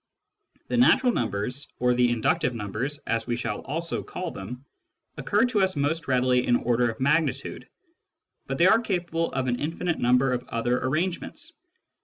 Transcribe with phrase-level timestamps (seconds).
[0.67, 4.65] The natural numbers— or the" inductive" numbers, as we shall also call them—
[5.19, 7.69] occur to us most readily in order of magnitude;
[8.47, 11.53] but they are capable of an infinite number of other arrangements.